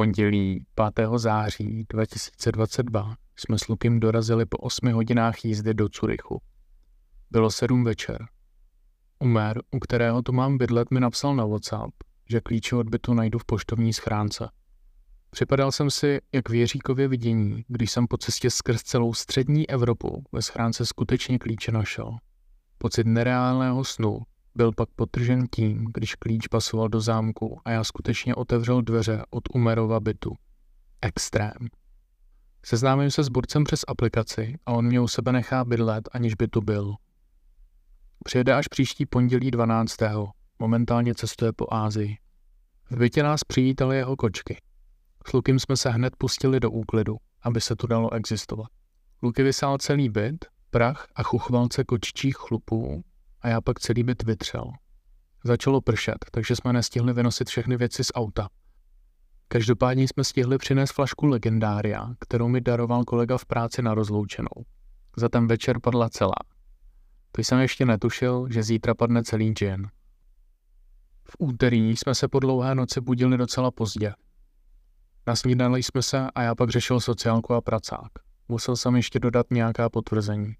[0.00, 0.64] pondělí
[0.94, 1.08] 5.
[1.16, 6.42] září 2022 jsme s Lukem dorazili po 8 hodinách jízdy do Curychu.
[7.30, 8.26] Bylo sedm večer.
[9.18, 11.94] Umer, u kterého tu mám bydlet, mi napsal na WhatsApp,
[12.30, 14.48] že klíče od bytu najdu v poštovní schránce.
[15.30, 20.24] Připadal jsem si jak v Jeříkově vidění, když jsem po cestě skrz celou střední Evropu
[20.32, 22.16] ve schránce skutečně klíče našel.
[22.78, 24.20] Pocit nereálného snu
[24.54, 29.44] byl pak potržen tím, když klíč pasoval do zámku a já skutečně otevřel dveře od
[29.54, 30.34] Umerova bytu.
[31.02, 31.68] Extrém.
[32.64, 36.48] Seznámím se s Burcem přes aplikaci a on mě u sebe nechá bydlet, aniž by
[36.48, 36.94] tu byl.
[38.24, 39.96] Přijede až příští pondělí 12.
[40.58, 42.16] Momentálně cestuje po Ázii.
[42.90, 44.56] V bytě nás přivítali jeho kočky.
[45.28, 48.68] S Lukem jsme se hned pustili do úklidu, aby se tu dalo existovat.
[49.22, 53.04] Luky vysál celý byt, prach a chuchvalce kočičích chlupů
[53.42, 54.64] a já pak celý byt vytřel.
[55.44, 58.48] Začalo pršet, takže jsme nestihli vynosit všechny věci z auta.
[59.48, 64.64] Každopádně jsme stihli přinést flašku legendária, kterou mi daroval kolega v práci na rozloučenou.
[65.16, 66.34] Za ten večer padla celá.
[67.32, 69.88] To jsem ještě netušil, že zítra padne celý džin.
[71.24, 74.12] V úterý jsme se po dlouhé noci budili docela pozdě.
[75.26, 78.10] Nasnídali jsme se a já pak řešil sociálku a pracák.
[78.48, 80.54] Musel jsem ještě dodat nějaká potvrzení.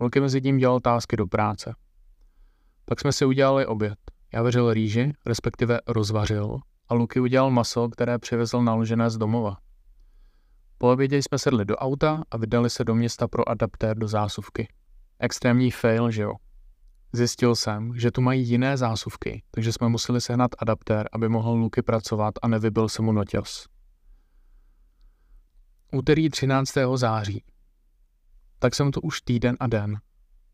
[0.00, 1.74] Holky mezi tím dělal tásky do práce.
[2.88, 3.98] Pak jsme si udělali oběd.
[4.32, 6.58] Já vařil rýži, respektive rozvařil,
[6.88, 9.56] a Luky udělal maso, které přivezl naložené z domova.
[10.78, 14.68] Po obědě jsme sedli do auta a vydali se do města pro adaptér do zásuvky.
[15.18, 16.32] Extrémní fail, že jo?
[17.12, 21.82] Zjistil jsem, že tu mají jiné zásuvky, takže jsme museli sehnat adaptér, aby mohl Luky
[21.82, 23.66] pracovat a nevybil se mu noťas.
[25.92, 26.70] Úterý 13.
[26.94, 27.44] září.
[28.58, 30.00] Tak jsem tu už týden a den.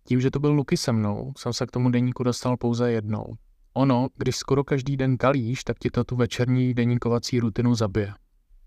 [0.07, 3.35] Tím, že to byl Luky se mnou, jsem se k tomu deníku dostal pouze jednou.
[3.75, 8.15] Ono, když skoro každý den kalíš, tak ti to tu večerní deníkovací rutinu zabije.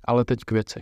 [0.03, 0.81] Ale teď k věci.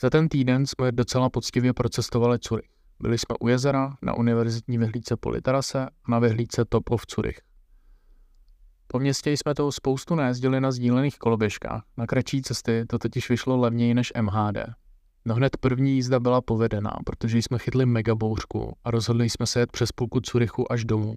[0.00, 2.68] Za ten týden jsme docela poctivě procestovali Curych.
[3.00, 7.40] Byli jsme u jezera, na univerzitní vyhlídce Politerase a na vyhlídce Top of Curych.
[8.86, 11.82] Po městě jsme toho spoustu nejezdili na sdílených koloběžkách.
[11.96, 14.56] Na kratší cesty to totiž vyšlo levněji než MHD.
[15.24, 19.72] No hned první jízda byla povedená, protože jsme chytli megabouřku a rozhodli jsme se jet
[19.72, 21.14] přes půlku Curychu až domů.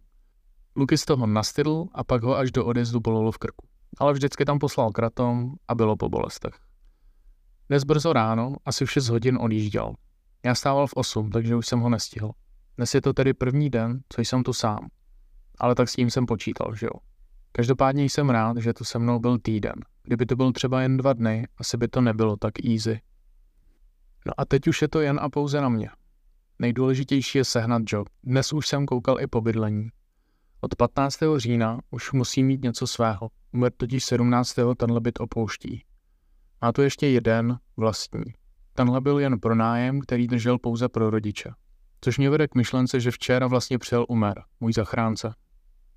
[0.75, 3.67] Luky z toho nastydl a pak ho až do odjezdu bolelo v krku.
[3.97, 6.53] Ale vždycky tam poslal kratom a bylo po bolestech.
[7.69, 9.93] Dnes brzo ráno, asi v 6 hodin odjížděl.
[10.45, 12.31] Já stával v 8, takže už jsem ho nestihl.
[12.77, 14.89] Dnes je to tedy první den, co jsem tu sám.
[15.59, 16.99] Ale tak s tím jsem počítal, že jo.
[17.51, 19.75] Každopádně jsem rád, že tu se mnou byl týden.
[20.03, 23.01] Kdyby to byl třeba jen dva dny, asi by to nebylo tak easy.
[24.25, 25.89] No a teď už je to jen a pouze na mě.
[26.59, 28.07] Nejdůležitější je sehnat job.
[28.23, 29.89] Dnes už jsem koukal i po bydlení.
[30.61, 31.19] Od 15.
[31.37, 33.29] října už musí mít něco svého.
[33.51, 34.55] Umr totiž 17.
[34.77, 35.83] tenhle byt opouští.
[36.61, 38.23] Má tu ještě jeden vlastní.
[38.73, 41.49] Tenhle byl jen pro nájem, který držel pouze pro rodiče.
[42.01, 45.33] Což mě vede k myšlence, že včera vlastně přijel Umer, můj zachránce.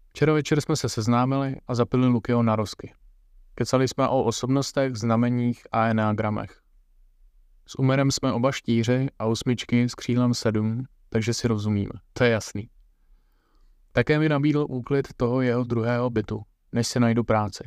[0.08, 2.94] Včera večer jsme se seznámili a zapili Lukio na rozky.
[3.54, 6.65] Kecali jsme o osobnostech, znameních a eneagramech.
[7.68, 12.30] S Umerem jsme oba štíři a osmičky s křílem sedm, takže si rozumíme, to je
[12.30, 12.70] jasný.
[13.92, 17.64] Také mi nabídl úklid toho jeho druhého bytu, než se najdu práci.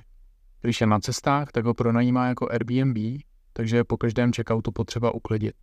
[0.62, 2.98] Když je na cestách, tak ho pronajímá jako Airbnb,
[3.54, 5.56] takže je po každém checkoutu potřeba uklidit.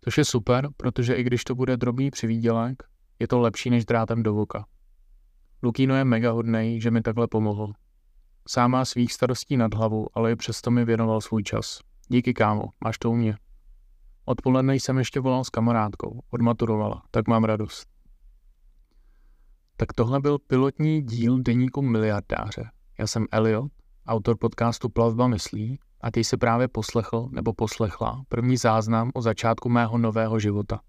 [0.00, 2.82] Což je super, protože i když to bude drobný přivídělek,
[3.18, 4.66] je to lepší než drátem do voka.
[5.62, 7.72] Lukino je mega hodnej, že mi takhle pomohl.
[8.48, 11.80] Sám má svých starostí nad hlavu, ale i přesto mi věnoval svůj čas.
[12.08, 13.36] Díky kámo, máš to u mě.
[14.28, 17.88] Odpoledne jsem ještě volal s kamarádkou, odmaturovala, tak mám radost.
[19.76, 22.70] Tak tohle byl pilotní díl deníku miliardáře.
[22.98, 23.72] Já jsem Elliot,
[24.06, 29.68] autor podcastu Plavba myslí a ty se právě poslechl nebo poslechla první záznam o začátku
[29.68, 30.80] mého nového života.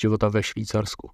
[0.00, 1.10] Života ve Švýcarsku.